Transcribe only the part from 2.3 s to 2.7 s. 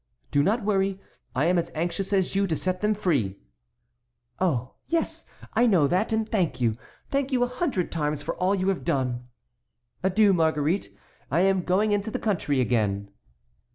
you to